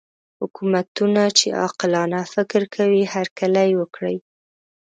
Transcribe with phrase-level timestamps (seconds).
[0.39, 4.17] حکومتونه چې عاقلانه فکر کوي هرکلی وکړي.